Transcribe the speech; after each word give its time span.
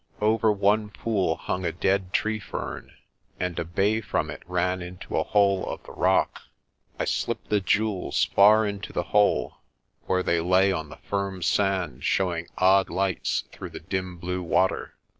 Over 0.19 0.51
one 0.51 0.89
pool 0.89 1.35
hung 1.35 1.63
a 1.63 1.71
dead 1.71 2.11
tree 2.11 2.39
fern, 2.39 2.91
and 3.39 3.59
a 3.59 3.63
bay 3.63 4.01
from 4.01 4.31
it 4.31 4.41
ran 4.47 4.81
into 4.81 5.15
a 5.15 5.21
hole 5.21 5.63
of 5.69 5.83
the 5.83 5.91
rock. 5.91 6.41
I 6.97 7.05
slipped 7.05 7.49
the 7.51 7.61
jewels 7.61 8.25
far 8.25 8.65
into 8.65 8.91
the 8.93 9.03
hole, 9.13 9.57
where 10.07 10.23
they 10.23 10.39
lay 10.41 10.71
on 10.71 10.89
the 10.89 10.97
firm 10.97 11.43
sand 11.43 12.03
showing 12.03 12.47
odd 12.57 12.89
lights 12.89 13.43
through 13.51 13.69
the 13.69 13.79
dim 13.79 14.17
blue 14.17 14.41
water. 14.41 14.95